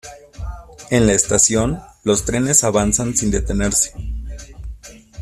En 0.89 1.05
la 1.05 1.13
estación, 1.13 1.79
los 2.03 2.25
trenes 2.25 2.63
avanzan 2.63 3.15
sin 3.15 3.29
detenerse. 3.29 3.91